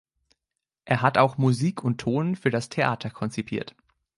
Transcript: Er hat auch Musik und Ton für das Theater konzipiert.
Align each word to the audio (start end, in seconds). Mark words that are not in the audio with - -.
Er 0.83 1.03
hat 1.03 1.19
auch 1.19 1.37
Musik 1.37 1.83
und 1.83 2.01
Ton 2.01 2.35
für 2.35 2.49
das 2.49 2.69
Theater 2.69 3.11
konzipiert. 3.11 3.75